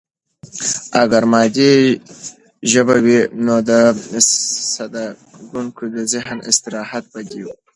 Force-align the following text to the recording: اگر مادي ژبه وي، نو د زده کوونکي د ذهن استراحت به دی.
اگر 1.03 1.23
مادي 1.33 1.71
ژبه 2.71 2.95
وي، 3.05 3.19
نو 3.45 3.55
د 3.69 3.71
زده 4.75 5.05
کوونکي 5.35 5.85
د 5.95 5.97
ذهن 6.13 6.37
استراحت 6.49 7.03
به 7.13 7.21
دی. 7.29 7.43